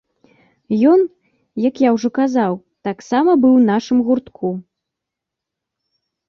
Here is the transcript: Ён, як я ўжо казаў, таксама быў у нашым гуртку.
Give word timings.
Ён, 0.91 1.01
як 1.67 1.75
я 1.83 1.89
ўжо 1.97 2.09
казаў, 2.19 2.57
таксама 2.89 3.35
быў 3.45 3.53
у 3.59 3.61
нашым 3.69 3.97
гуртку. 4.09 4.53